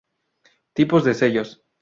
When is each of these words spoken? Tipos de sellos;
Tipos 0.73 1.03
de 1.03 1.13
sellos; 1.13 1.63